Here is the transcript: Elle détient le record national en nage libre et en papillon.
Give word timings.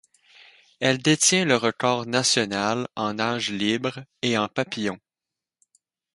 Elle 0.79 0.97
détient 0.97 1.45
le 1.45 1.55
record 1.55 2.07
national 2.07 2.87
en 2.95 3.13
nage 3.13 3.51
libre 3.51 4.03
et 4.23 4.35
en 4.35 4.47
papillon. 4.47 4.99